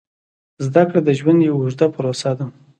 [0.65, 2.45] زده کړه د ژوند یوه اوږده پروسه ده.